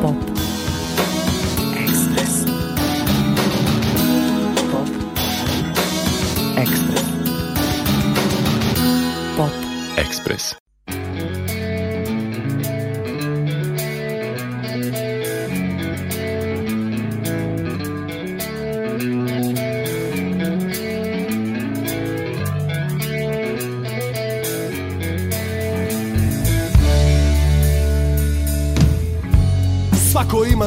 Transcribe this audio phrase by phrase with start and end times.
[0.00, 0.27] Pop.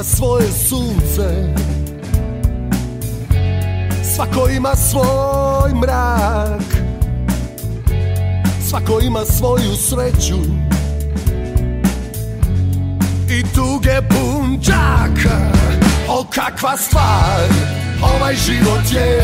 [0.04, 1.54] Svoje sunce.
[4.16, 6.64] Svako ima svoj mrak.
[8.70, 10.38] Svako ima svoju sreću.
[13.30, 14.60] I tuge pun
[16.08, 17.50] O kakva stvar.
[18.16, 19.22] Ovaj život je.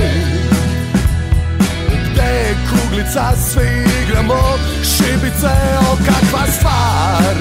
[2.11, 4.57] Gde je kuglica svi igramo.
[4.83, 5.53] Šibice
[5.91, 7.35] O kakva stvar.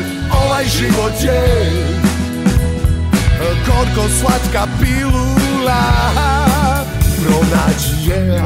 [0.44, 2.05] Ovaj život je
[3.66, 5.82] Gorko slatka pilula.
[7.22, 8.42] Pronađi je.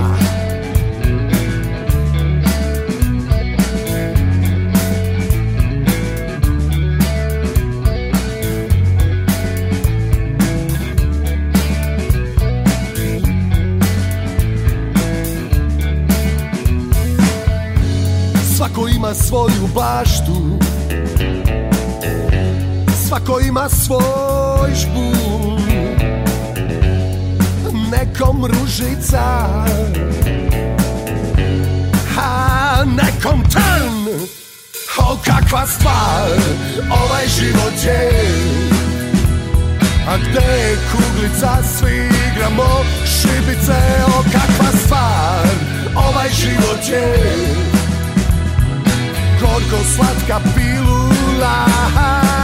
[18.56, 20.69] Svako ima svoju baštu
[23.10, 25.60] Svako ima svoj žbun.
[27.90, 29.24] Nekom ružica
[32.18, 34.26] A nekom trn
[34.98, 36.30] O kakva stvar
[36.90, 38.10] Ovaj život je.
[40.08, 43.80] A gde je kuglica Svi igramo šibice.
[44.06, 45.46] O kakva stvar
[45.94, 47.16] Ovaj život je.
[49.40, 52.39] Gorko slatka pilula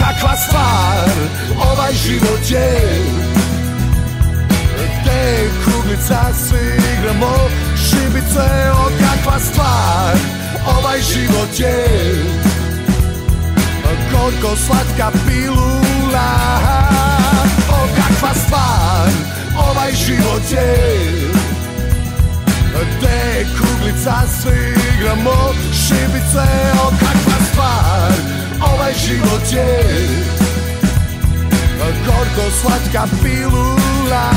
[0.00, 1.10] kakva stvar
[1.70, 2.70] Ovaj život je
[5.06, 6.66] je kuglica Svi
[6.98, 7.34] igramo
[7.76, 10.16] šibice O kakva stvar
[10.78, 11.86] Ovaj život je
[14.12, 16.30] Gorko slatka pilula.
[17.68, 19.08] O kakva stvar
[19.70, 21.10] Ovaj život je
[23.02, 26.46] je kuglica Svi igramo šibice
[26.84, 28.49] O kakva stvar
[28.80, 29.82] Ovaj život je
[32.06, 34.30] Gorko slatka pilula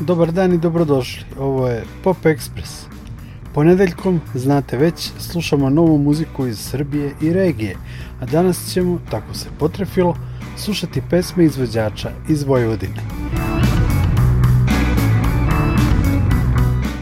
[0.00, 1.24] Dobar dan i dobrodošli.
[1.38, 2.86] Ovo je Pop Express.
[3.54, 7.76] Ponedeljkom, znate već, slušamo novu muziku iz Srbije i regije,
[8.20, 10.16] a danas ćemo, tako se potrefilo,
[10.56, 13.02] slušati pesme izvođača iz Vojvodine.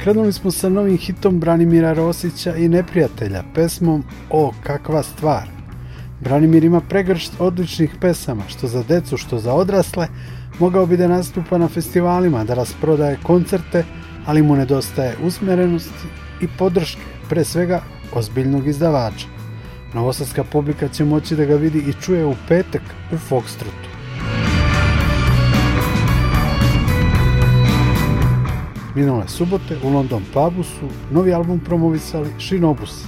[0.02, 5.48] Krenuli smo sa novim hitom Branimira Rosića i Neprijatelja, pesmom O kakva stvar.
[6.20, 10.08] Branimir ima pregršt odličnih pesama, što za decu, što za odrasle,
[10.58, 13.84] mogao bi da nastupa na festivalima, da rasprodaje koncerte,
[14.26, 16.08] ali mu nedostaje usmerenosti
[16.40, 17.82] i podrške, pre svega
[18.12, 19.26] ozbiljnog izdavača.
[19.94, 22.82] Novosadska publika će moći da ga vidi i čuje u petak
[23.12, 23.94] u Foxtrotu.
[28.94, 33.04] Minule subote u London pubu su novi album promovisali Shinobus.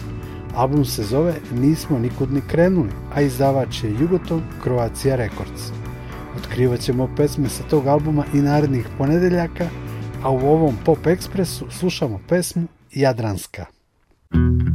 [0.55, 5.76] Album se zove Nismo nikud ni krenuli, a izdavač je Jugoton Croatia Records.
[6.57, 9.69] Otkrivat ćemo pesme sa tog albuma i narednih ponedeljaka,
[10.23, 13.65] a u ovom Pop Expressu slušamo pesmu Jadranska.
[14.33, 14.66] Thank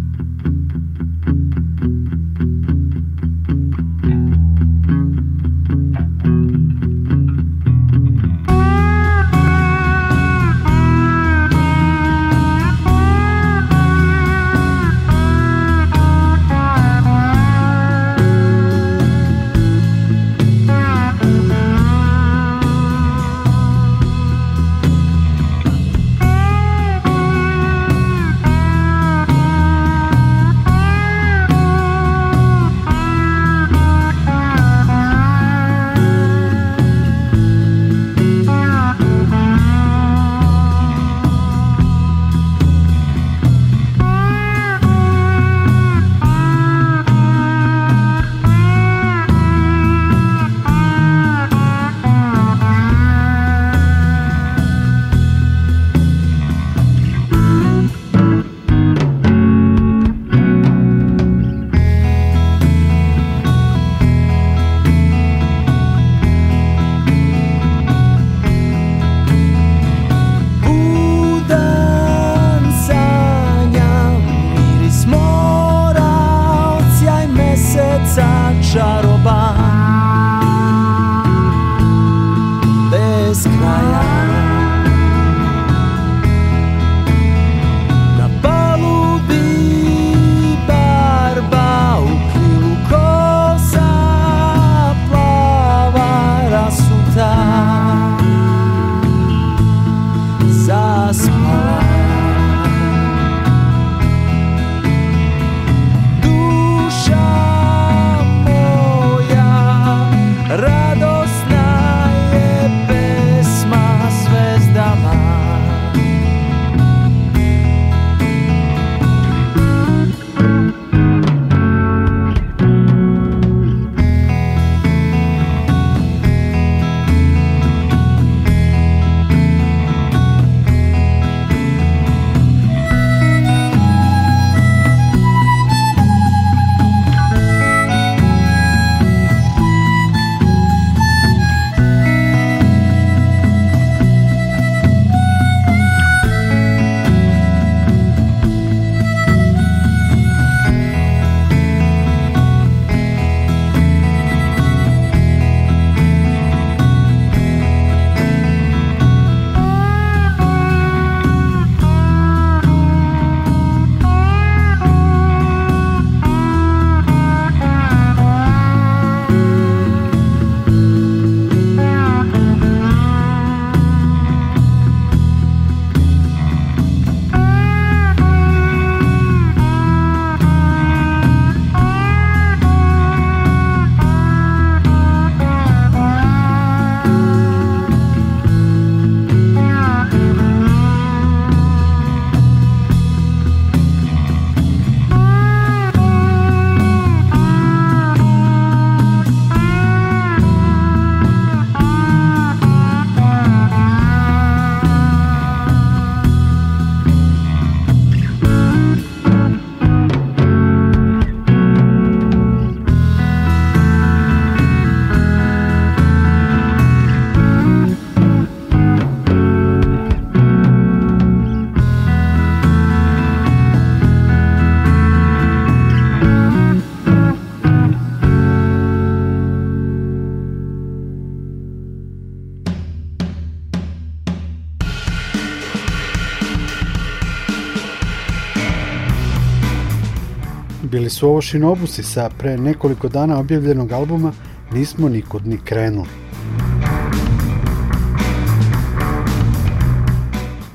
[240.91, 244.33] Bili su ovo šinobusi sa pre nekoliko dana objavljenog albuma
[244.73, 246.07] Nismo nikud ni krenuli.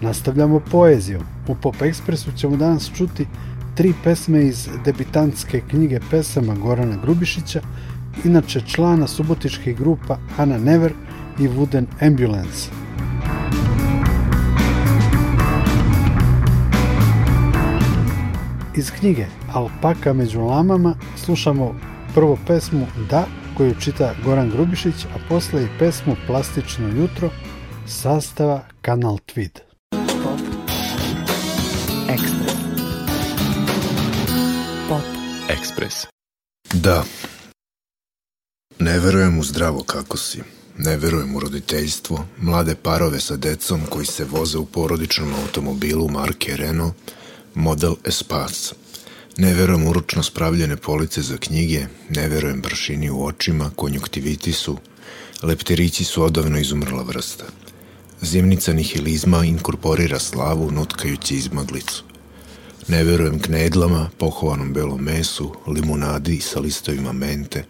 [0.00, 1.22] Nastavljamo poezijom.
[1.48, 3.26] U Pop Expressu ćemo danas čuti
[3.74, 7.60] tri pesme iz debitantske knjige pesama Gorana Grubišića,
[8.24, 10.92] inače člana subotičkih grupa Ana Never
[11.38, 12.85] i Wooden Ambulance.
[18.76, 21.80] Iz knjige Alpaka među lamama slušamo
[22.14, 27.30] prvo pesmu Da, koju čita Goran Grubišić, a posle i pesmu Plastično jutro
[27.86, 29.58] sastava Kanal Tweed.
[30.22, 30.40] Pop.
[32.08, 32.54] Ekspres.
[34.88, 35.02] Pop.
[35.48, 36.06] Ekspres.
[36.72, 37.04] Da.
[38.78, 40.42] Ne verujem u zdravo kako si.
[40.78, 46.56] Ne verujem u roditeljstvo, mlade parove sa decom koji se voze u porodičnom automobilu marke
[46.56, 46.94] Renault,
[47.56, 48.74] model Espace.
[49.36, 54.78] Ne verujem u ručno spravljene police za knjige, ne verujem bršini u očima, konjuktivitisu,
[55.42, 57.44] lepterići su odavno izumrla vrsta.
[58.20, 62.04] Zimnica nihilizma inkorporira slavu nutkajući izmaglicu.
[62.88, 67.64] Ne verujem knedlama, pohovanom belom mesu, limunadi sa listovima mente.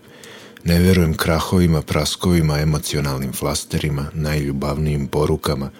[0.64, 5.70] Ne verujem krahovima, praskovima, emocionalnim flasterima, najljubavnijim porukama,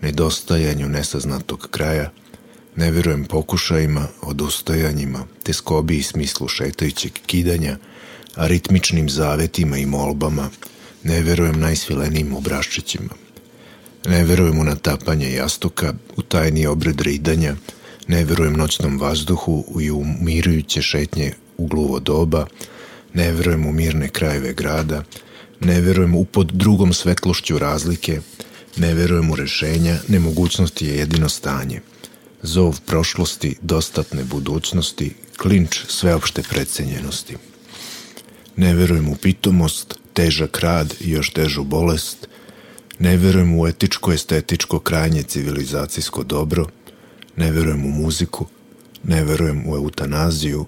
[0.00, 2.10] nedostajanju nesaznatog kraja.
[2.76, 7.76] Ne verujem pokušajima, odustajanjima, te skobi i smislu šetajućeg kidanja,
[8.34, 10.50] aritmičnim zavetima i molbama.
[11.02, 13.14] Ne verujem najsvilenijim obraščićima.
[14.06, 17.56] Ne verujem u natapanje jastuka, u tajni obred ridanja,
[18.08, 22.46] ne verujem noćnom vazduhu i umirujuće šetnje u gluvo doba,
[23.14, 25.04] ne verujem u mirne krajeve grada,
[25.60, 28.20] ne verujem u pod drugom svetlošću razlike,
[28.76, 31.80] ne verujem u rešenja, nemogućnosti je jedino stanje.
[32.42, 37.36] Zov prošlosti, dostatne budućnosti, klinč sveopšte precenjenosti.
[38.56, 42.28] Ne verujem u pitomost, težak rad i još težu bolest,
[42.98, 46.66] ne verujem u etičko-estetičko krajnje civilizacijsko dobro,
[47.36, 48.46] ne verujem u muziku,
[49.04, 50.66] ne verujem u eutanaziju,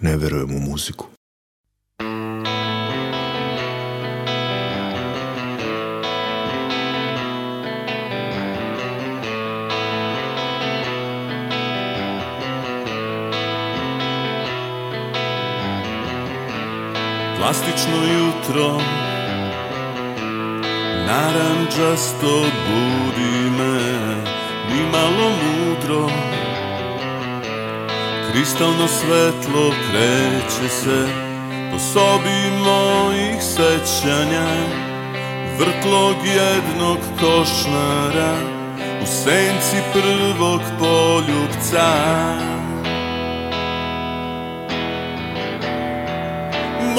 [0.00, 1.09] ne verujem u muziku.
[17.40, 18.78] Plastično jutro
[21.06, 23.80] Naranđasto budi me
[24.72, 26.08] Nimalo mudro.
[28.32, 31.08] Kristalno svetlo kreće se
[31.72, 34.46] Po sobi mojih sećanja.
[35.58, 38.34] Vrtlog jednog košnara
[39.02, 42.59] U senci prvog poljubca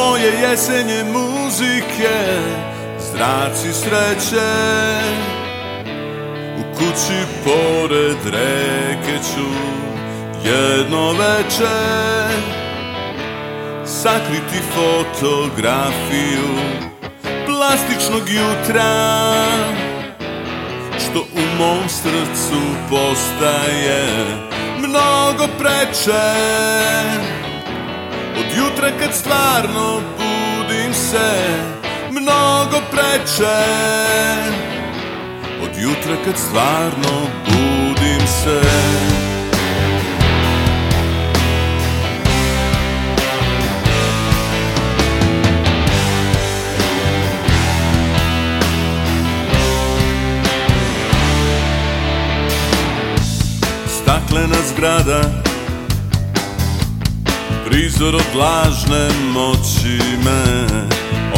[0.01, 2.17] Moje jesenje muzike
[2.99, 4.51] Zraci sreće.
[6.57, 9.47] U kući pored reke ću
[10.43, 11.77] Jedno veče
[13.85, 16.49] Sakriti fotografiju
[17.45, 19.45] Plastičnog jutra
[20.99, 24.25] Što u mom srcu postaje
[24.77, 27.40] Mnogo preče
[28.39, 31.71] Od jutra kad stvarno budim se
[32.11, 33.61] Mnogo preče.
[35.63, 38.61] Od jutra kad stvarno budim se.
[53.87, 55.50] Staklena zgrada
[57.71, 60.67] Prizor od lažne moći me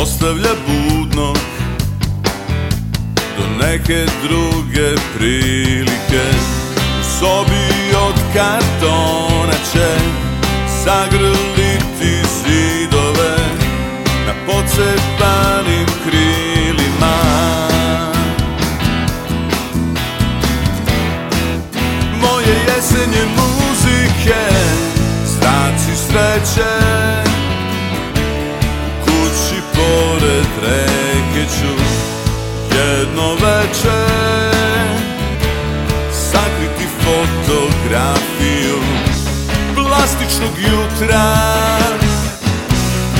[0.01, 1.37] Ostavlja budnog
[3.37, 6.23] Do neke druge prilike.
[6.99, 9.95] U sobi od kartona će
[10.85, 13.37] Zagrliti zidove
[14.27, 17.15] Na pocepanim krilima.
[22.21, 23.52] Moje jesenje Zraci
[26.13, 26.69] sreće.
[29.03, 31.73] Kući pored reke ću
[32.77, 34.03] Jedno veče.
[36.11, 38.79] Sakriti fotografiju
[39.75, 41.35] Plastičnog jutra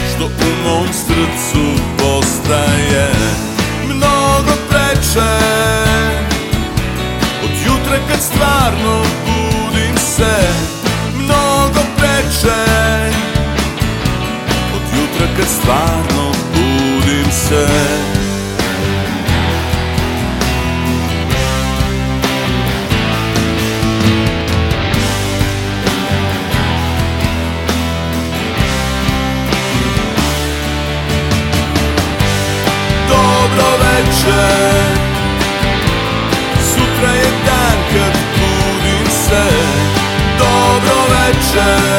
[0.10, 3.12] Što u mom srcu postaje
[3.86, 5.93] Mnogo preče
[17.34, 17.68] se.
[33.10, 34.98] Dobro večer.
[36.74, 39.44] Sutra je dan kad budim se.
[40.38, 41.93] Dobro večer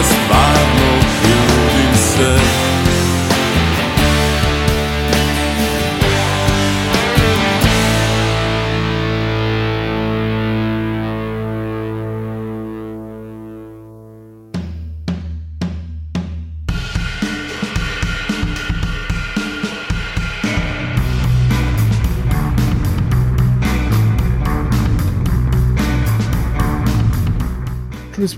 [0.00, 0.49] Sutra stvarno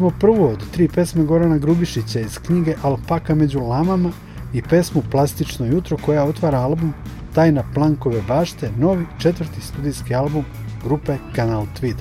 [0.02, 4.10] smo prvu od tri pesme Gorana Grubišića iz knjige Alpaka među lamama
[4.52, 6.92] i pesmu Plastično jutro koja otvara album
[7.34, 10.44] Tajna Plankove bašte, novi četvrti studijski album
[10.84, 11.94] grupe Kanal Tweed.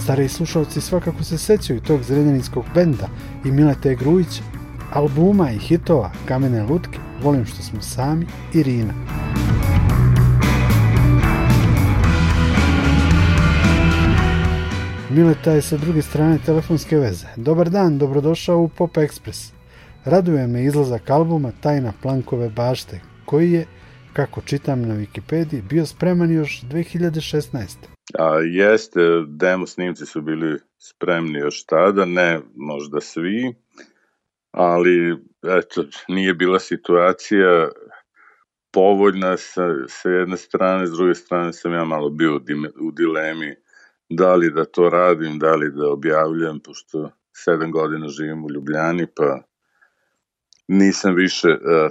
[0.00, 3.08] Stariji slušalci svakako se sećaju tog zrenjaninskog benda
[3.44, 4.42] i Milete Grujića,
[4.92, 8.94] albuma i hitova Kamene lutke, Volim što smo sami i Rina.
[15.10, 17.26] Mileta je sa druge strane telefonske veze.
[17.36, 19.52] Dobar dan, dobrodošao u Pop Express.
[20.04, 23.66] Raduje me izlazak albuma Tajna Plankove bašte, koji je,
[24.12, 27.76] kako čitam na Wikipediji, bio spreman još 2016.
[28.18, 33.54] A, jeste, demo snimci su bili spremni još tada, ne možda svi,
[34.50, 35.16] ali
[35.58, 37.68] eto, nije bila situacija
[38.72, 42.40] povoljna sa, sa jedne strane, s druge strane sam ja malo bio
[42.80, 43.56] u, dilemi
[44.10, 49.06] da li da to radim, da li da objavljujem, pošto sedam godina živim u Ljubljani,
[49.16, 49.42] pa
[50.68, 51.90] nisam više uh,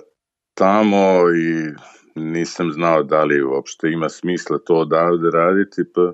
[0.53, 1.73] tamo i
[2.15, 6.13] nisam znao da li uopšte ima smisla to odavde raditi, pa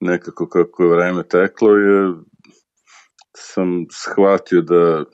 [0.00, 2.14] nekako kako je vreme teklo je
[3.36, 5.04] sam shvatio da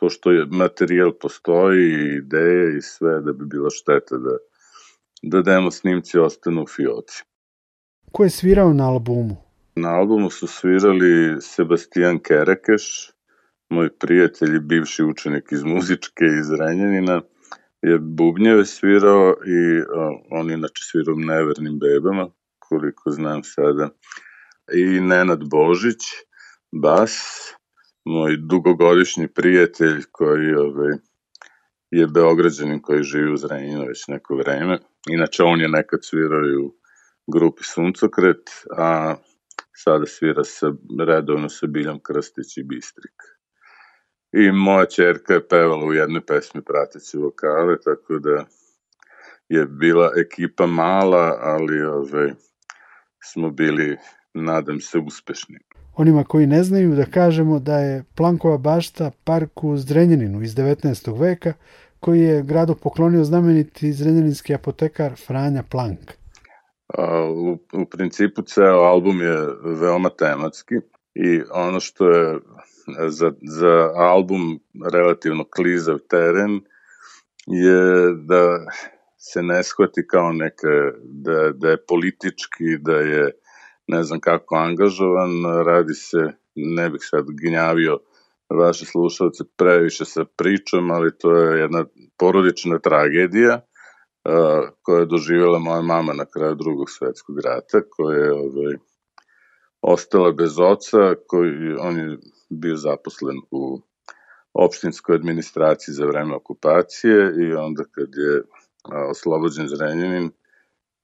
[0.00, 4.36] pošto je materijal postoji i ideje i sve da bi bilo šteta da
[5.22, 7.24] da demo snimci ostanu u fioci.
[8.12, 9.36] Ko je svirao na albumu?
[9.76, 13.10] Na albumu su svirali Sebastian Kerekeš,
[13.70, 17.20] moj prijatelj i bivši učenik iz muzičke iz Renjanina,
[17.82, 19.82] je bubnjeve svirao i
[20.30, 23.88] on inače svirao Nevernim bebama, koliko znam sada,
[24.74, 26.02] i Nenad Božić,
[26.72, 27.12] bas,
[28.04, 30.92] moj dugogodišnji prijatelj koji ovaj,
[31.90, 34.78] je beograđanin koji živi u Zrenjinu već neko vreme.
[35.10, 36.77] Inače, on je nekad svirao i u
[37.32, 39.16] grupi Suncokret, a
[39.76, 40.72] sada svira sa,
[41.06, 43.22] redovno sa Biljom Krstić i Bistrik.
[44.32, 48.44] I moja čerka je pevala u jednoj pesmi prateći vokale, tako da
[49.48, 52.34] je bila ekipa mala, ali ove,
[53.24, 53.96] smo bili,
[54.34, 55.58] nadam se, uspešni.
[55.96, 61.20] Onima koji ne znaju da kažemo da je Plankova bašta park u Zdrenjaninu iz 19.
[61.20, 61.52] veka,
[62.00, 66.18] koji je gradu poklonio znameniti zrenjaninski apotekar Franja Plank.
[67.34, 69.36] U, u principu ceo album je
[69.80, 70.74] veoma tematski
[71.14, 72.38] i ono što je
[73.08, 74.60] za, za album
[74.92, 76.60] relativno klizav teren
[77.46, 78.66] je da
[79.16, 80.68] se ne shvati kao neka,
[81.04, 83.32] da, da je politički, da je
[83.86, 85.30] ne znam kako angažovan,
[85.66, 86.18] radi se,
[86.54, 87.98] ne bih sad gnjavio
[88.50, 91.84] vaše slušalce previše sa pričom, ali to je jedna
[92.18, 93.60] porodična tragedija
[94.82, 98.74] koja je doživjela moja mama na kraju drugog svetskog rata, koja je ovaj,
[99.82, 102.18] ostala bez oca, koji, on je
[102.50, 103.80] bio zaposlen u
[104.54, 108.42] opštinskoj administraciji za vreme okupacije i onda kad je
[109.10, 110.30] oslobođen Zrenjanin,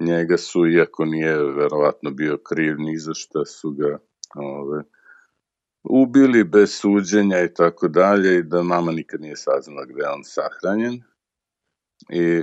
[0.00, 3.98] njega su, iako nije verovatno bio kriv ni za šta, su ga
[4.34, 4.82] ove,
[5.82, 10.24] ubili bez suđenja i tako dalje i da mama nikad nije saznala gde je on
[10.24, 11.02] sahranjen.
[12.08, 12.42] I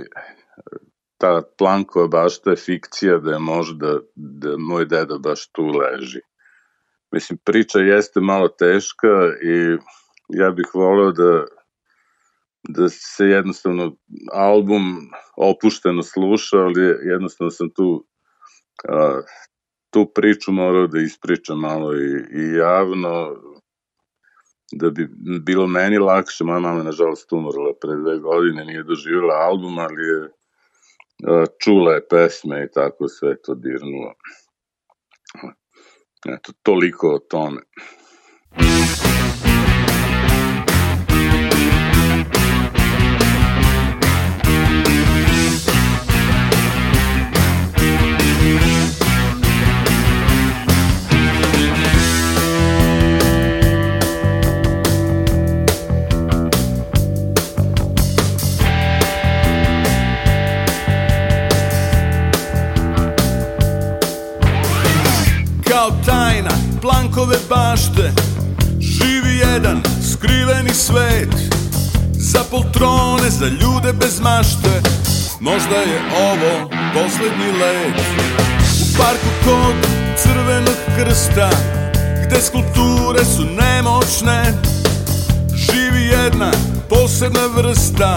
[1.18, 6.20] ta Plankova bašta je fikcija da je možda da moj deda baš tu leži.
[7.12, 9.08] Mislim, priča jeste malo teška
[9.42, 9.78] i
[10.28, 11.44] ja bih voleo da
[12.68, 13.96] da se jednostavno
[14.32, 14.82] album
[15.36, 18.06] opušteno sluša, ali jednostavno sam tu
[18.88, 19.20] a,
[19.90, 23.36] tu priču morao da ispričam malo i, i javno
[24.72, 25.08] da bi
[25.40, 30.02] bilo meni lakše, moja mama je nažalost umrla pre dve godine, nije doživjela album, ali
[30.02, 30.28] je
[31.64, 34.14] čula je pesme i tako sve to dirnulo.
[36.28, 37.62] Eto, toliko o tome.
[67.12, 68.12] Plankove bašte.
[68.80, 71.34] Živi jedan skriveni svet
[72.12, 74.82] Za poltrone, za ljude bez mašte.
[75.40, 78.00] Možda je ovo poslednji let.
[78.82, 79.74] U parku kod
[80.16, 81.50] crvenog krsta
[82.26, 84.54] Gde skulpture su nemoćne
[85.54, 86.50] Živi jedna
[86.88, 88.16] posebna vrsta.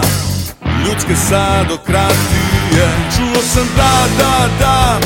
[0.84, 2.86] Ljudske sadokratije.
[3.16, 5.00] Čuo sam da, da, da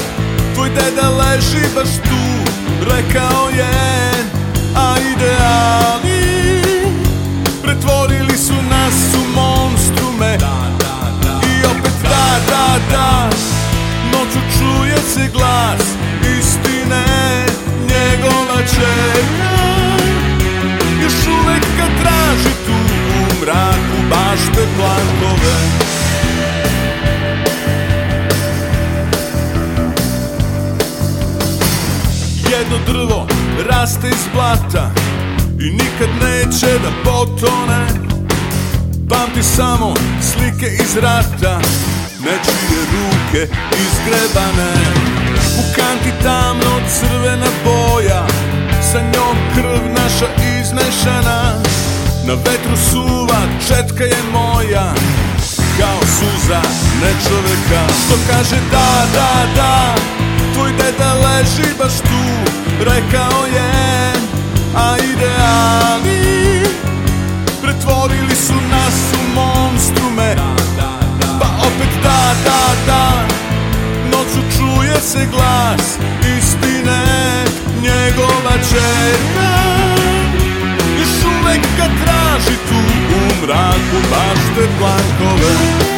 [0.55, 2.29] Tvoj deda leži baš tu
[2.80, 4.10] rekao je
[4.76, 6.20] A ideali
[7.62, 10.38] pretvorili su nas u monstrume.
[11.42, 13.30] I opet da, da, da
[14.12, 15.82] Noću čuje se glas
[16.38, 17.04] istine
[17.80, 19.50] njegova čerka
[21.02, 21.79] Još uvek
[33.80, 34.90] raste iz blata
[35.60, 37.86] I nikad neće da potone.
[39.08, 41.60] Pamti samo slike iz rata
[42.18, 43.52] Nečije ruke
[43.84, 44.72] izgrebane.
[45.58, 48.26] U kanti tamno crvena boja
[48.92, 50.28] Sa njom krv naša
[50.60, 51.54] izmešana
[52.26, 54.94] Na vetru suva četka je moja
[55.78, 56.60] Kao suza
[57.02, 57.92] nečoveka.
[58.04, 59.94] Što kaže da, da, da
[60.54, 64.12] Tvoj deda leži baš tu Rekao je
[64.74, 66.64] A ideali
[67.62, 70.36] Pretvorili su nas u monstrume.
[71.40, 73.26] Pa opet da, da, da.
[74.12, 75.98] Noću čuje se glas
[76.38, 77.04] Istine
[77.82, 79.50] Njegova čerka.
[80.98, 82.78] Još uvek ga traži tu
[83.16, 85.90] U mraku bašte plankove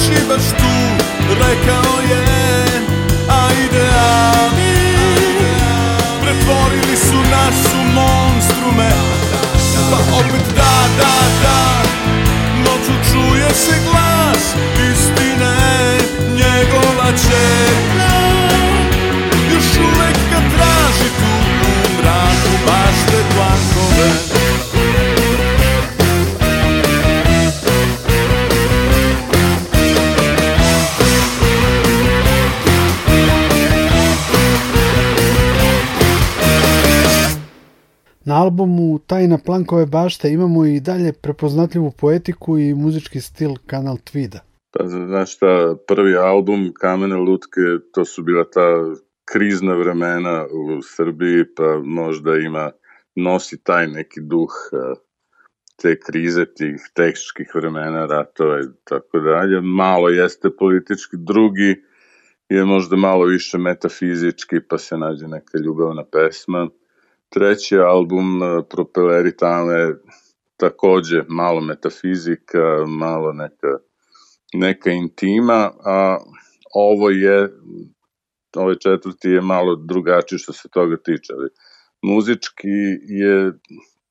[0.00, 2.39] leži baš tu Rekao je
[39.10, 44.40] Tajna Plankove bašte imamo i dalje prepoznatljivu poetiku i muzički stil Kanal Tvida.
[44.72, 47.60] Pa znaš šta, prvi album Kamene lutke,
[47.92, 48.66] to su bila ta
[49.32, 52.70] krizna vremena u Srbiji, pa možda ima,
[53.14, 54.52] nosi taj neki duh
[55.82, 59.60] te krize, tih tehničkih vremena, ratova i tako dalje.
[59.60, 61.82] Malo jeste politički, drugi
[62.48, 66.68] je možda malo više metafizički, pa se nađe neka ljubavna pesma
[67.30, 69.94] treći album e, Propeleri tame
[70.56, 73.78] takođe malo metafizika, malo neka,
[74.54, 76.18] neka intima, a
[76.74, 77.48] ovo je,
[78.56, 81.48] ovaj četvrti je malo drugačiji što se toga tiče, ali
[82.02, 83.52] muzički je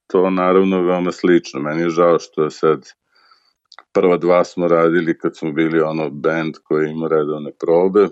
[0.07, 1.61] to naravno veoma slično.
[1.61, 2.85] Meni je žao što je sad
[3.93, 8.07] prva dva smo radili kad smo bili ono band koji ima redovne probe,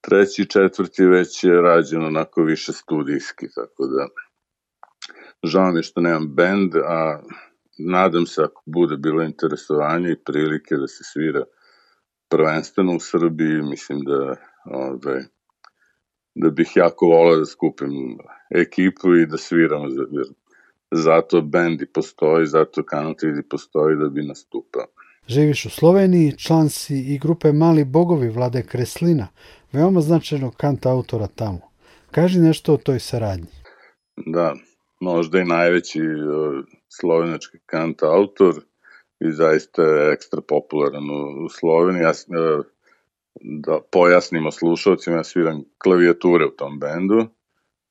[0.00, 4.06] treći četvrti već je rađen onako više studijski, tako da
[5.44, 7.20] žao mi što nemam bend, a
[7.78, 11.44] nadam se ako bude bilo interesovanje i prilike da se svira
[12.28, 15.22] prvenstveno u Srbiji, mislim da ovaj,
[16.34, 18.18] da bih jako volao da skupim
[18.50, 19.86] ekipu i da sviramo,
[20.90, 24.86] zato bend i postoji, zato 3D postoji da bi nastupao.
[25.28, 29.28] Živiš u Sloveniji, član si i grupe Mali bogovi Vlade Kreslina,
[29.72, 31.60] veoma značajnog kanta autora tamo.
[32.10, 33.46] Kaži nešto o toj saradnji.
[34.16, 34.54] Da,
[35.00, 38.54] možda i najveći uh, slovenački kant autor
[39.20, 41.04] i zaista je ekstra popularan
[41.44, 42.02] u, Sloveniji.
[42.02, 42.64] Ja, uh,
[43.40, 47.26] da pojasnimo slušalcima, ja sviram klavijature u tom bendu.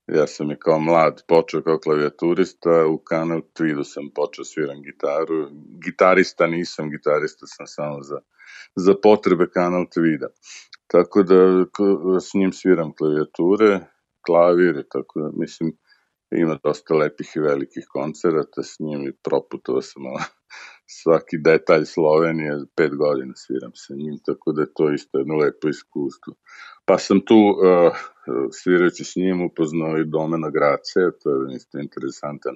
[0.07, 5.49] Ja sam i kao mlad počeo kao klavijaturista, u Kanal Twidu sam počeo sviram gitaru.
[5.85, 8.19] Gitarista nisam, gitarista sam samo za,
[8.75, 10.27] za potrebe Kanal Twida.
[10.87, 11.65] Tako da
[12.19, 13.79] s njim sviram klavijature,
[14.25, 15.77] klavir, tako da mislim
[16.31, 20.03] ima dosta lepih i velikih koncerata s njim i proputovao sam
[20.87, 25.67] svaki detalj Slovenije, pet godina sviram sa njim, tako da je to isto jedno lepo
[25.67, 26.33] iskustvo.
[26.85, 27.93] Pa sam tu uh,
[28.51, 32.55] svirajući s njim upoznao i Domena Grace, to je isto interesantan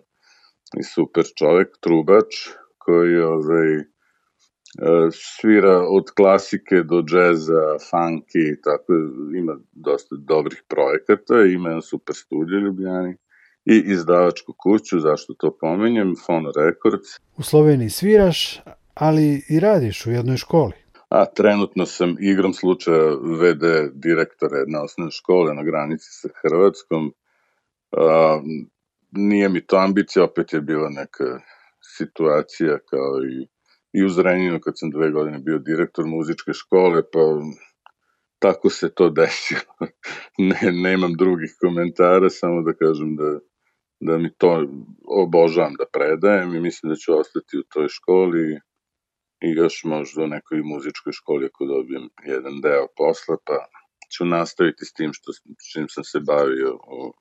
[0.79, 2.35] i super čovek, trubač,
[2.77, 8.93] koji ovaj, uh, svira od klasike do džeza, funky, tako
[9.35, 13.17] ima dosta dobrih projekata, ima jedan super studio Ljubljani
[13.65, 17.07] i izdavačku kuću, zašto to pomenjem, Fono Records.
[17.37, 18.61] U Sloveniji sviraš,
[18.93, 20.73] ali i radiš u jednoj školi.
[21.09, 27.13] A trenutno sam igrom slučaja VD direktora jedne osnovne škole na granici sa Hrvatskom.
[27.91, 28.41] A,
[29.11, 31.39] nije mi to ambicija, opet je bila neka
[31.97, 33.47] situacija kao i,
[33.93, 37.19] i u Zrenjinu kad sam dve godine bio direktor muzičke škole, pa
[38.39, 39.73] tako se to desilo.
[40.49, 43.39] ne, nemam drugih komentara, samo da kažem da
[44.01, 44.67] da mi to
[45.05, 48.59] obožavam da predajem i mislim da ću ostati u toj školi
[49.41, 53.57] i još možda u nekoj muzičkoj školi ako dobijem jedan deo posla, pa
[54.13, 55.31] ću nastaviti s tim što,
[55.73, 57.13] čim sam se bavio u,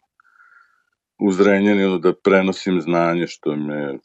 [1.26, 3.98] u Zrenjaninu, da prenosim znanje što me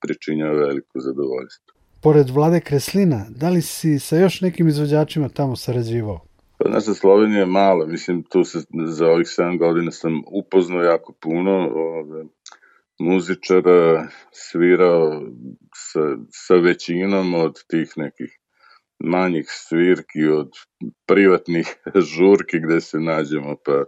[0.00, 1.74] pričinjava veliko zadovoljstvo.
[2.02, 6.27] Pored Vlade Kreslina, da li si sa još nekim izvođačima tamo sarađivao?
[6.58, 11.12] Pa naša Slovenija je mala, mislim, tu se za ovih 7 godina sam upoznao jako
[11.20, 12.24] puno ove,
[13.00, 15.22] muzičara, svirao
[15.74, 18.38] sa, sa većinom od tih nekih
[19.04, 20.50] manjih svirki, od
[21.06, 21.76] privatnih
[22.16, 23.84] žurki gde se nađemo, pa,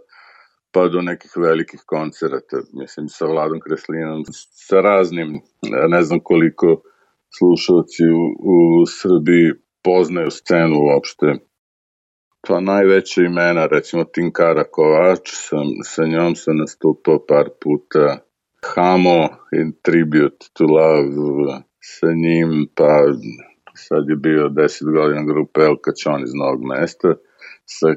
[0.71, 4.23] pa do nekih velikih koncerata, mislim, sa Vladom Kreslinom,
[4.67, 5.41] sa raznim,
[5.87, 6.81] ne znam koliko
[7.37, 9.53] slušalci u, u Srbiji
[9.83, 11.50] poznaju scenu uopšte
[12.47, 18.17] Pa najveća imena, recimo Tinkara Kovač, sam, sa njom sam nastupao par puta.
[18.75, 22.91] Hamo in Tribute to Love sa njim, pa
[23.75, 27.13] sad je bio 10 godina grupa El Kačon iz Novog mesta.
[27.65, 27.87] Sa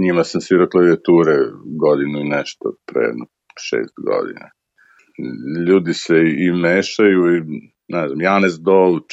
[0.00, 1.36] njima sam svirao klavijature
[1.80, 3.06] godinu i nešto pre
[3.68, 4.50] šest godina.
[5.68, 7.40] Ljudi se i mešaju i
[7.88, 9.12] ne znam, Janez Doluč,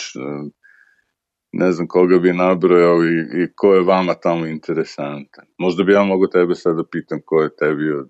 [1.52, 5.46] ne znam koga bi nabrojao i, i ko je vama tamo interesantan.
[5.58, 8.10] Možda bi ja mogo tebe sad da pitam ko je tebi od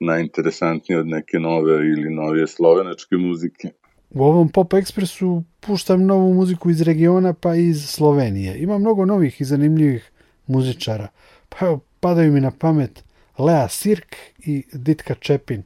[0.00, 3.68] najinteresantniji od neke nove ili novije slovenačke muzike.
[4.10, 8.58] U ovom Pop Expressu puštam novu muziku iz regiona pa i iz Slovenije.
[8.58, 10.10] Ima mnogo novih i zanimljivih
[10.46, 11.08] muzičara.
[11.48, 13.04] Pa evo, padaju mi na pamet
[13.38, 15.62] Lea Sirk i Ditka Čepin.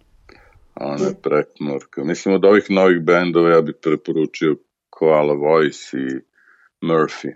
[0.74, 2.04] Ona je prekmorka.
[2.04, 4.56] Mislim, od ovih novih bendova ja bih preporučio
[4.90, 6.27] Koala Voice i
[6.80, 7.32] Murphy.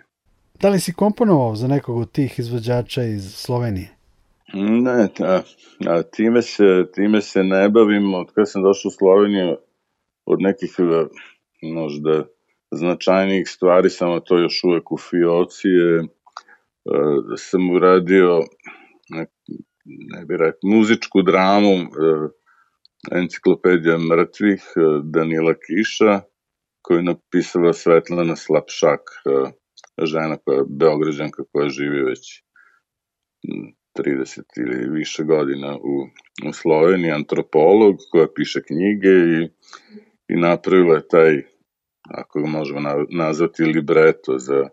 [0.61, 3.89] Da li si komponovao za nekog od tih izvođača iz Slovenije?
[4.55, 5.41] Ne, a,
[5.87, 9.57] a time, se, time se ne bavim od kada sam došao u Sloveniju
[10.27, 11.07] od nekih e,
[11.63, 12.25] možda
[12.71, 16.07] značajnijih stvari, samo to još uvek u Fioci je, e,
[17.37, 18.41] sam uradio
[19.09, 19.27] ne,
[19.85, 21.89] ne bi rekao, muzičku dramu e,
[23.13, 24.63] enciklopedija mrtvih
[25.03, 26.21] Danila Kiša,
[26.83, 29.53] koju je napisala Svetlana Slapšak, e,
[30.05, 32.43] žena koja je beograđanka koja živi već
[33.99, 36.07] 30 ili više godina u,
[36.49, 39.49] u Sloveniji, antropolog koja piše knjige i,
[40.29, 41.43] i napravila je taj,
[42.11, 44.69] ako ga možemo nazvati, libreto za,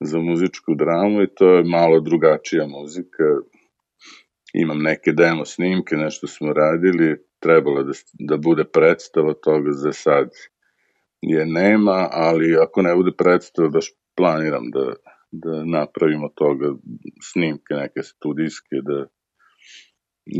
[0.00, 3.24] za muzičku dramu i to je malo drugačija muzika.
[4.54, 10.30] Imam neke demo snimke, nešto smo radili, trebalo da, da bude predstava toga za sad
[11.20, 14.92] je nema, ali ako ne bude predstava, baš planiram da,
[15.30, 16.74] da napravimo toga
[17.32, 19.06] snimke neke studijske, da,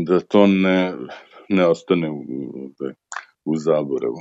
[0.05, 0.93] da to ne,
[1.49, 2.23] ne ostane u,
[3.45, 4.17] u zaboravu.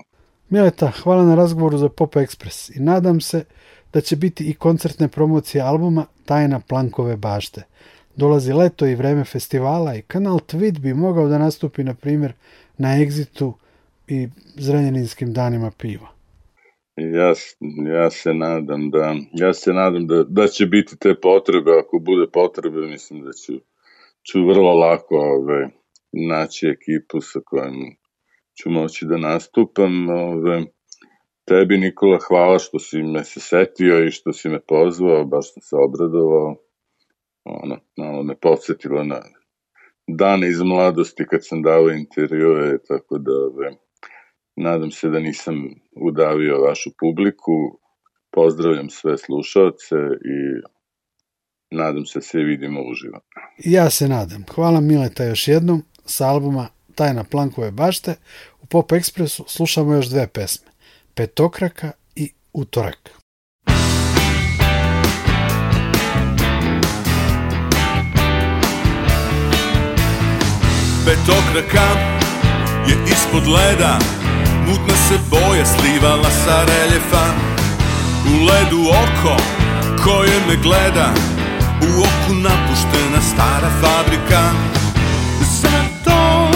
[0.49, 3.45] Mileta, hvala na razgovoru za Pop Express i nadam se
[3.93, 7.63] da će biti i koncertne promocije albuma Tajna Plankove bašte.
[8.17, 12.33] Dolazi leto i vreme festivala i kanal Tweet bi mogao da nastupi, na primjer,
[12.79, 13.53] na Exitu
[14.07, 16.18] i zrenjaninskim danima piva.
[16.99, 17.33] Ja,
[17.95, 22.31] ja se nadam da ja se nadam da, da će biti te potrebe, ako bude
[22.33, 23.53] potrebe, mislim da ću,
[24.23, 25.69] ću vrlo lako ove,
[26.13, 27.75] naći ekipu sa kojom
[28.63, 30.09] ću moći da nastupam.
[30.09, 30.63] Ove,
[31.45, 35.63] tebi Nikola hvala što si me se setio i što si me pozvao, baš sam
[35.63, 36.57] se obradovao.
[37.45, 39.23] Ono, malo me podsjetilo na
[40.07, 43.88] dane iz mladosti kad sam dao intervjue, tako da ove,
[44.59, 45.55] nadam se da nisam
[45.97, 47.53] udavio vašu publiku.
[48.31, 49.97] Pozdravljam sve slušalce
[50.35, 50.37] i
[51.71, 53.21] nadam se se vidimo uživo.
[53.65, 54.45] Ja se nadam.
[54.55, 58.15] Hvala Mileta još jednom sa albuma Tajna Plankove bašte.
[58.63, 60.71] U Pop Expressu slušamo još dve pesme.
[61.15, 63.11] Petokraka i Utorak.
[71.07, 71.87] Petokraka
[72.89, 74.18] je ispod leda
[74.69, 77.27] Mutna se boja slivala sa reljefa.
[78.27, 79.37] U ledu oko
[80.05, 81.09] koje me gleda
[81.83, 84.43] U oku napuštena stara fabrika.
[85.63, 86.49] Zato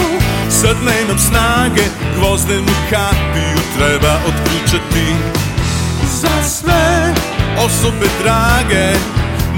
[0.49, 1.83] sad nemam snage
[2.17, 5.15] Gvozdenu kapiju treba otključati.
[6.21, 7.13] Za sve
[7.65, 8.99] osobe drage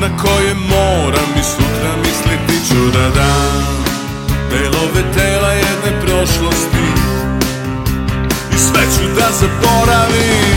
[0.01, 3.75] Na koje moram i sutra misliti ću da dam.
[4.49, 6.74] Delove tela jedne prošlosti
[8.75, 10.54] I sve ću da zaboravim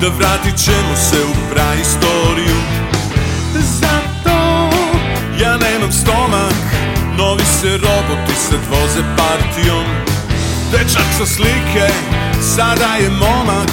[0.00, 2.56] Da vratit ćemo se u praistoriju.
[3.80, 4.38] Zato
[5.40, 6.54] ja nemam stomak
[7.16, 9.84] Novi se roboti sad voze partijom.
[10.72, 11.88] Dečak sa slike
[12.56, 13.70] Sada je momak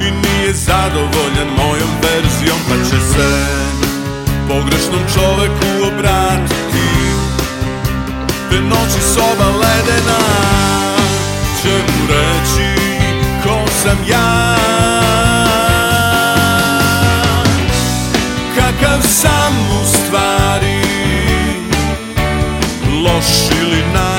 [0.00, 2.58] I nije zadovoljan mojom verzijom.
[2.68, 3.46] Pa će se
[4.48, 6.88] pogrešnom čoveku obratiti.
[8.50, 10.20] Te noći soba ledena
[11.62, 12.80] Će mu reći
[13.42, 14.65] ko sam ja
[18.80, 20.80] Kakav sam u stvari.
[23.04, 24.15] Loš ili naivan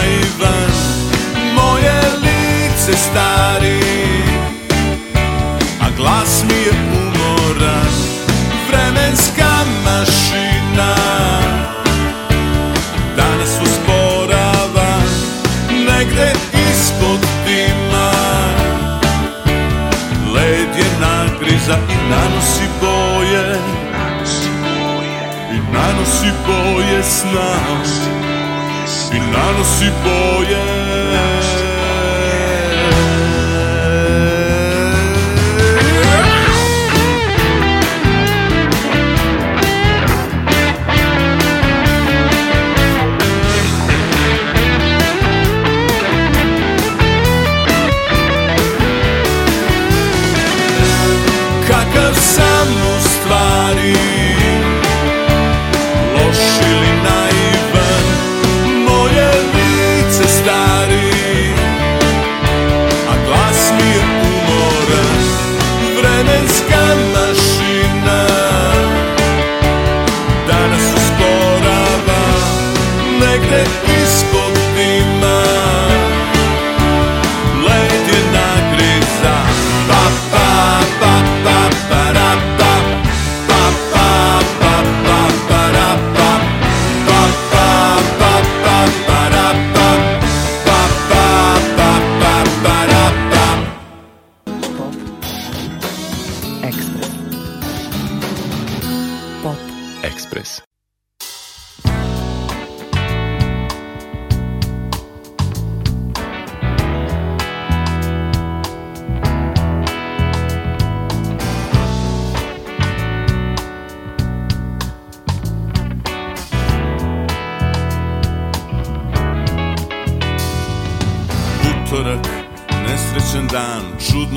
[100.07, 100.66] Pop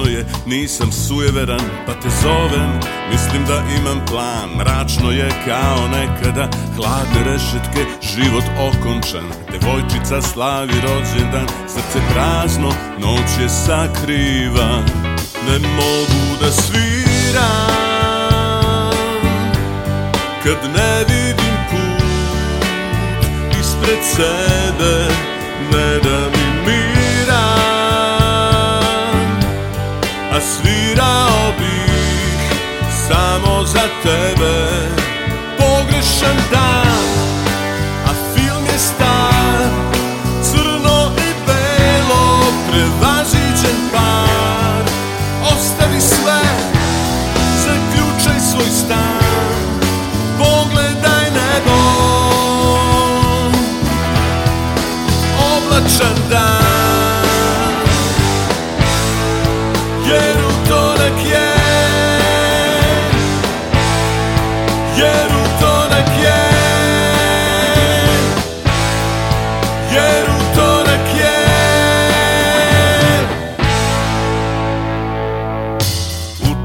[0.01, 6.49] Čudno je, nisam sujeveran Pa te zovem, mislim da imam plan Mračno je kao nekada.
[6.77, 9.25] Hladne rešetke, život okončan.
[9.51, 14.83] Devojčica slavi rođendan Srce prazno, noć je sakriva
[15.49, 17.71] Ne mogu da sviram
[20.45, 22.05] Kad ne vidim put
[23.61, 25.15] ispred sebe.
[25.73, 26.40] Ne da mi
[30.41, 32.51] svirao bih
[33.09, 34.55] samo za tebe.
[35.59, 36.60] Pogrešan dan,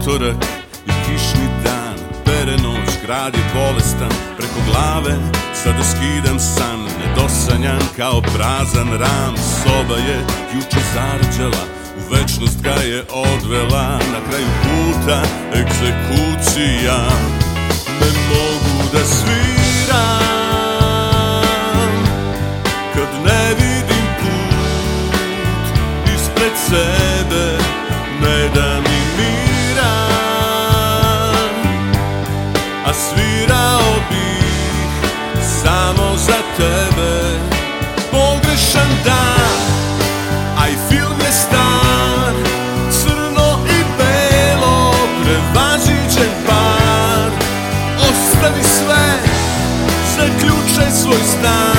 [0.06, 0.36] Utorak
[0.88, 1.98] je kišni dan.
[2.26, 5.16] Pere noć, grad je bolestan Preko glave
[5.64, 6.80] sada skidam san.
[7.00, 10.20] Nedosanjan kao prazan ram Soba je
[10.56, 11.66] juče zarđala
[11.98, 14.00] U večnost ga je odvela.
[14.14, 15.22] Na kraju puta
[15.54, 16.98] egzekucija.
[18.02, 20.26] Ne mogu da sviram
[26.70, 27.58] sebe.
[28.22, 28.75] Ne da
[35.66, 37.40] samo za tebe.
[38.12, 39.62] Pogrešan dan,
[40.58, 42.34] a i film je star
[42.92, 44.94] Crno i belo,
[45.24, 47.32] prevaziđen par.
[47.98, 49.06] Ostavi sve,
[50.18, 51.75] zaključaj svoj stan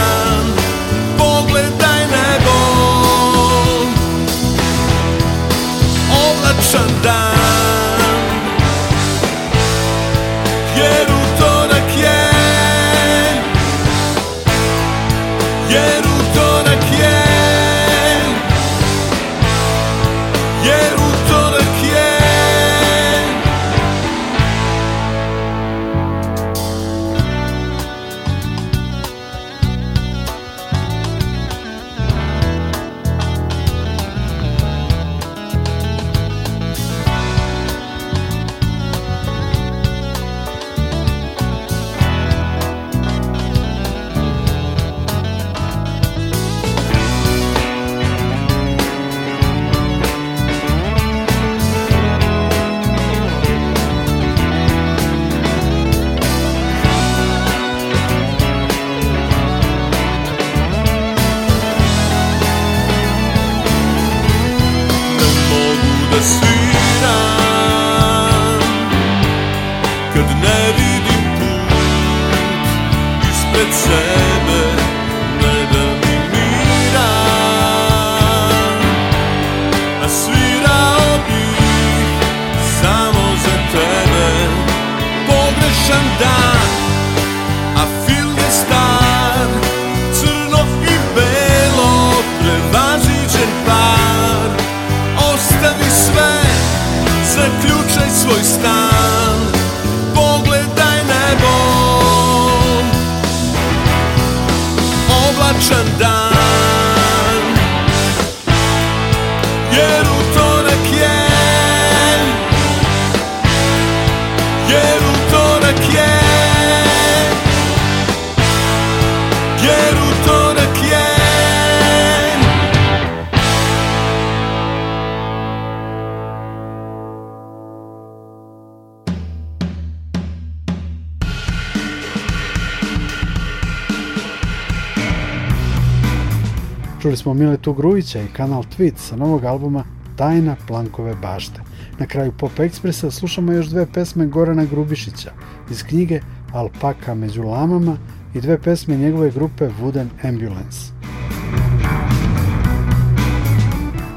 [137.26, 139.84] smo Miletu Grujića i kanal Tweet sa novog albuma
[140.16, 141.60] Tajna Plankove bašte.
[141.98, 145.30] Na kraju Pop Ekspresa slušamo još dve pesme Gorana Grubišića
[145.70, 146.20] iz knjige
[146.52, 147.96] Alpaka među lamama
[148.34, 150.92] i dve pesme njegove grupe Wooden Ambulance.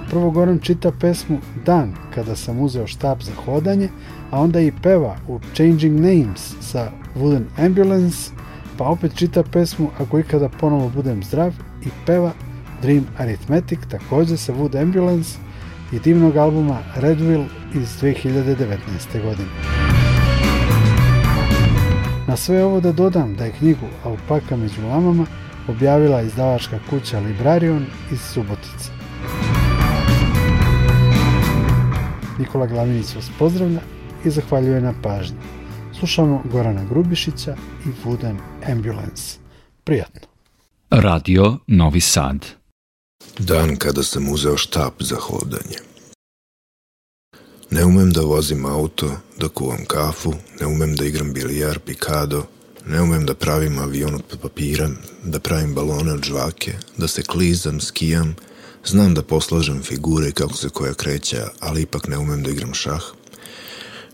[0.10, 3.90] Prvo Goran čita pesmu Dan kada sam uzeo štab za hodanje,
[4.32, 8.32] a onda i peva u Changing Names sa Wooden Ambulance,
[8.78, 11.54] pa opet čita pesmu Ako ikada ponovo budem zdrav
[11.86, 12.34] i peva
[12.82, 15.38] Dream Arithmetic takođe sa Wood Ambulance
[15.92, 19.24] i divnog albuma Redville iz 2019.
[19.24, 19.50] godine.
[22.28, 25.26] Na sve ovo da dodam da je knjigu Alpaka među lamama
[25.68, 28.92] objavila izdavačka kuća Librarion iz Subotice.
[32.40, 33.80] Nikola Glavinić vas pozdravlja
[34.26, 35.38] i zahvaljuje na pažnji.
[36.00, 37.56] Slušamo Gorana Grubišića
[37.86, 38.36] i Wooden
[38.72, 39.40] Ambulance.
[39.84, 40.28] Prijatno.
[40.90, 42.59] Radio Novi Sad.
[43.40, 45.80] Dan kada sam uzeo štap za hodanje.
[47.70, 52.46] Ne umem da vozim auto, da kuvam kafu, ne umem da igram bilijar, pikado,
[52.86, 54.90] ne umem da pravim avion od papira,
[55.24, 58.36] da pravim balone od žvake, da se klizam, skijam,
[58.86, 63.04] znam da poslažem figure kako se koja kreće, ali ipak ne umem da igram šah.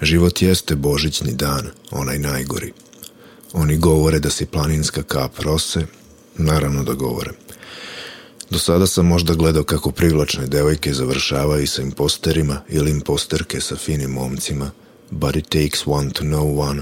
[0.02, 2.74] Život jeste božićni dan, onaj najgori.
[3.54, 5.86] Oni govore da si planinska kap rose,
[6.38, 7.32] naravno da govore.
[8.50, 14.12] Do sada sam možda gledao kako privlačne devojke završavaju sa imposterima ili imposterke sa finim
[14.12, 14.72] momcima,
[15.12, 16.82] but it takes one to know one.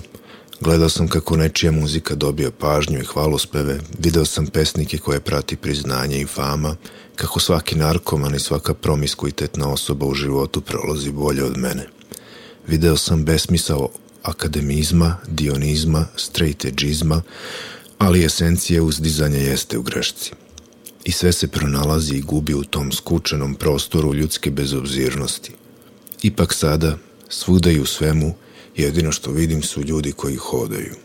[0.61, 6.22] Gledao sam kako nečija muzika dobija pažnju i hvalospeve, video sam pesnike koje prati priznanje
[6.22, 6.76] i fama,
[7.16, 11.88] kako svaki narkoman i svaka promiskuitetna osoba u životu prolazi bolje od mene.
[12.68, 13.89] Video sam besmisao
[14.24, 17.22] akademizma, dionizma, straightedžizma,
[17.97, 20.32] ali esencija uzdizanja jeste u grešci
[21.06, 25.51] i sve se pronalazi i gubi u tom skučenom prostoru ljudske bezobzirnosti.
[26.22, 26.97] Ipak sada,
[27.30, 28.36] svuda i u svemu,
[28.76, 30.95] jedino što vidim su ljudi koji hodaju.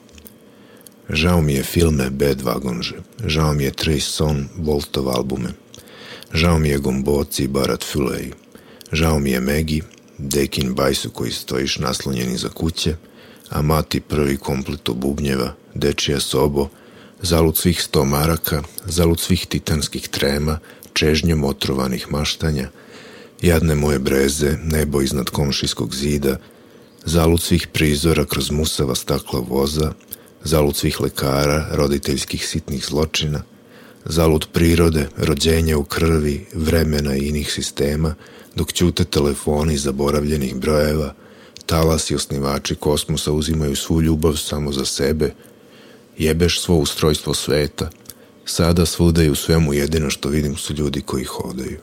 [1.09, 5.49] Žao mi je filme Bad Vagonže, žao mi je Trace Son, Voltov albume,
[6.35, 8.31] žao mi je Gomboci i Barat Fulej,
[8.93, 9.83] žao mi je Megi,
[10.19, 12.97] Dekin Bajsu koji stojiš naslonjeni za kuće,
[13.49, 16.69] a mati prvi komplet bubnjeva, dečija sobo,
[17.23, 20.59] zalud svih sto maraka, zalud svih titanskih trema,
[20.93, 22.71] čežnjom otrovanih maštanja,
[23.43, 26.39] jadne moje breze, nebo iznad komšijskog zida,
[27.05, 29.93] zalud svih prizora kroz musava stakla voza,
[30.45, 33.43] zalud svih lekara, roditeljskih sitnih zločina,
[34.05, 38.15] zalud prirode, rođenja u krvi, vremena i inih sistema,
[38.55, 41.15] dok ćute telefoni zaboravljenih brojeva,
[41.67, 45.35] talas i osnivači kosmosa uzimaju svu ljubav samo za sebe,
[46.19, 47.91] jebeš svo ustrojstvo sveta,
[48.45, 51.79] sada svuda i u svemu jedino što vidim su ljudi koji hodaju.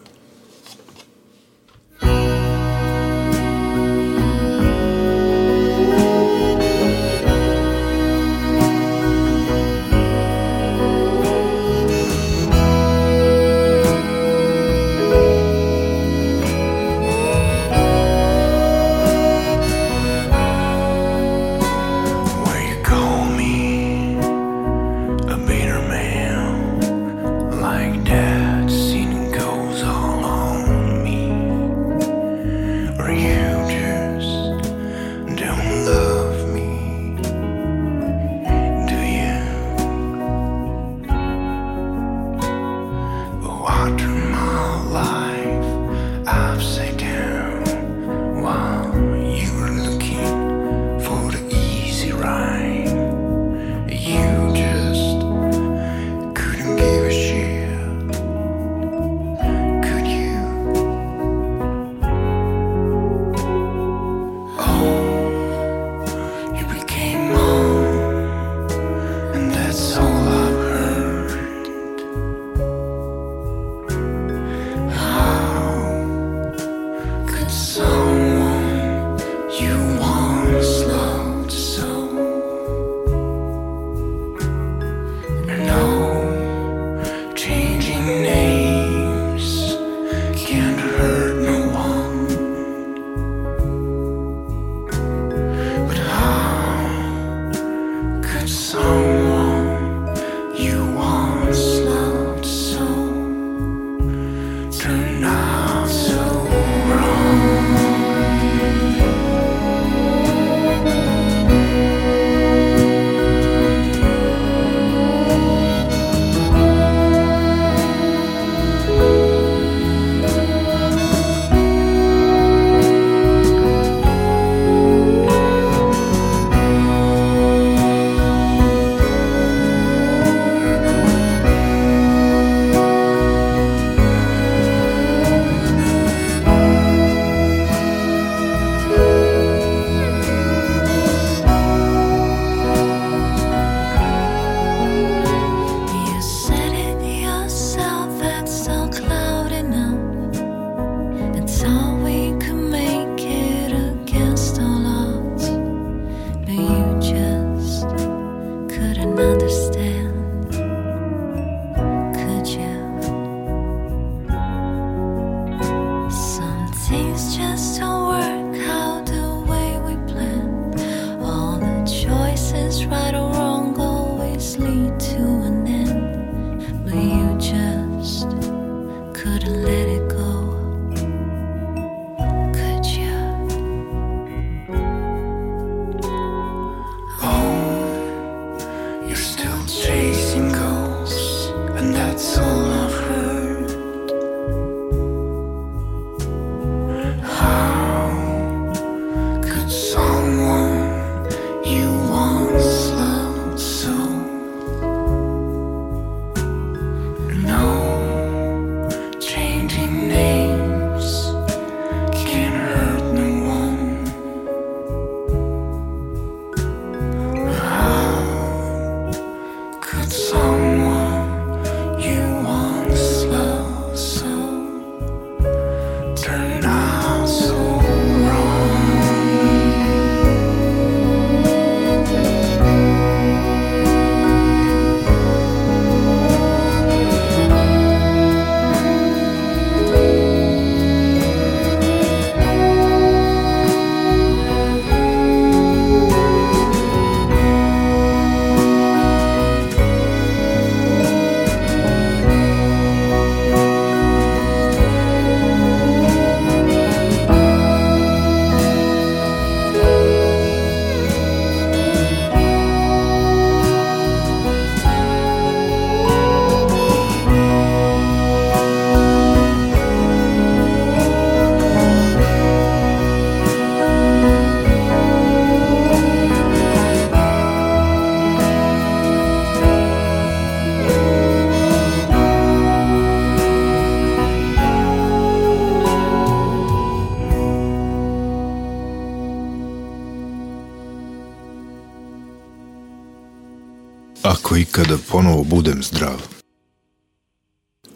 [294.75, 296.19] Ako ikada ponovo budem zdrav.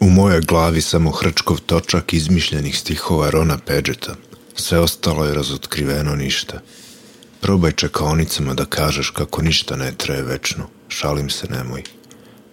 [0.00, 4.14] U mojoj glavi samo hrčkov točak izmišljenih stihova Rona Pedžeta.
[4.54, 6.60] Sve ostalo je razotkriveno ništa.
[7.40, 10.68] Probaj čekaonicama da kažeš kako ništa ne traje večno.
[10.88, 11.82] Šalim se, nemoj.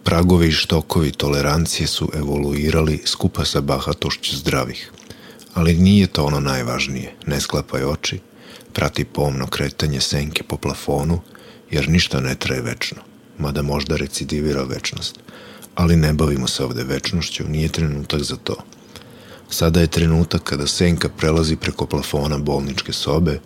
[0.04, 4.92] Pragovi i štokovi tolerancije su evoluirali skupa sa bahatošću zdravih.
[5.54, 7.16] Ali nije to ono najvažnije.
[7.26, 8.20] Ne sklapaj oči,
[8.74, 11.22] prati pomno kretanje senke po plafonu,
[11.72, 13.07] jer ništa ne traje večno,
[13.38, 15.20] mada možda recidivira večnost.
[15.76, 18.56] Ali ne bavimo se ovde večnošću, nije trenutak za to.
[19.50, 23.40] Sada je trenutak kada senka prelazi preko plafona bolničke sobe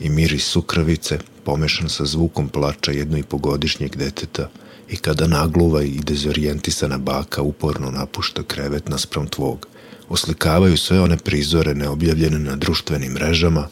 [0.00, 4.48] i miris sukravice, pomešan sa zvukom plača jedno i pogodišnjeg deteta,
[4.90, 9.66] i kada nagluva i dezorijentisana baka uporno napušta krevet naspram tvog,
[10.08, 13.68] oslikavaju sve one prizore neobjavljene na društvenim mrežama,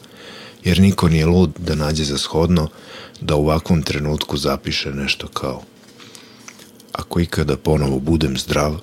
[0.67, 2.67] jer niko nije lud da nađe za shodno
[3.21, 5.61] da u ovakvom trenutku zapiše nešto kao
[6.91, 8.79] Ako ikada ponovo budem zdrav,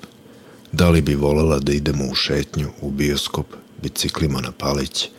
[0.71, 3.45] da li bi volela da idemo u šetnju, u bioskop,
[3.81, 5.09] biciklima na palić,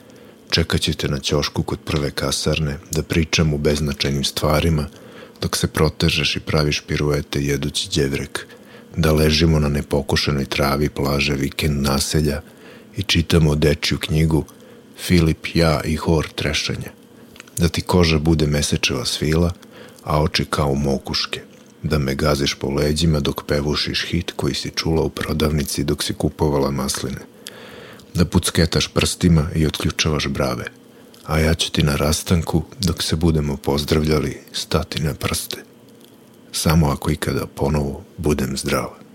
[0.51, 4.89] čekat ćete na ćošku kod prve kasarne, da pričam u beznačajnim stvarima,
[5.41, 8.47] dok se protežeš i praviš piruete jedući djevrek,
[8.97, 12.41] da ležimo na nepokošenoj travi plaže vikend naselja
[12.97, 14.45] i čitamo dečju knjigu
[14.99, 16.91] Filip, ja i hor trešanja.
[17.57, 19.53] Da ti koža bude mesečeva svila,
[20.05, 21.41] a oči kao mokuške.
[21.83, 26.15] Da me gaziš po leđima dok pevušiš hit koji si čula u prodavnici dok si
[26.15, 27.21] kupovala masline.
[28.15, 30.65] Da pucketaš prstima i otključavaš brave.
[31.27, 35.57] A ja ću ti na rastanku, dok se budemo pozdravljali, stati na prste.
[36.53, 39.06] Samo ako ikada ponovo budem zdrava.